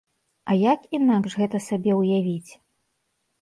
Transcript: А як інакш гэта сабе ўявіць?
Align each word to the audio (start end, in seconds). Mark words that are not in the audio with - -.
А 0.53 0.53
як 0.73 0.87
інакш 0.99 1.31
гэта 1.41 1.61
сабе 1.67 1.93
ўявіць? 2.01 2.51